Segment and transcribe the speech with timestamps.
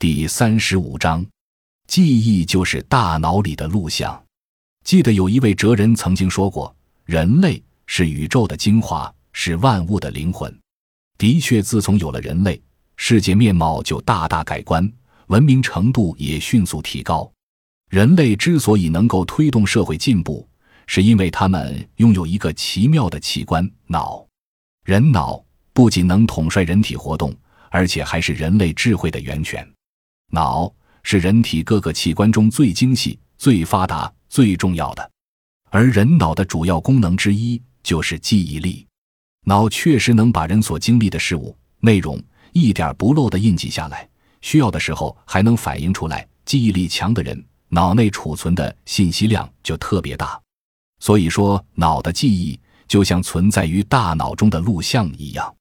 [0.00, 1.22] 第三十五章，
[1.86, 4.24] 记忆就是大脑里的录像。
[4.82, 10.50] 记得有一位哲人曾经说过：“人类是宇宙的精华，是万物的灵魂。”
[11.18, 12.58] 的确，自从有了人类，
[12.96, 14.90] 世界面貌就大大改观，
[15.26, 17.30] 文明程度也迅速提高。
[17.90, 20.48] 人类之所以能够推动社会进步，
[20.86, 24.26] 是因为他们拥有一个奇妙的器官——脑。
[24.82, 25.44] 人脑
[25.74, 27.36] 不仅能统帅人体活动，
[27.68, 29.70] 而且还是人类智慧的源泉。
[30.30, 30.72] 脑
[31.02, 35.10] 是人体各个器官中最精细、最发达、最重要的，
[35.70, 38.86] 而人脑的主要功能之一就是记忆力。
[39.44, 44.08] 脑确实能把人所经历的事物内容一点不漏地印记下来，
[44.40, 46.26] 需要的时候还能反映出来。
[46.44, 50.40] 记忆力强的人，脑内储存的信息量就特别大。
[50.98, 55.54] 所以说，脑的记忆就像存在于大脑中的录像一样。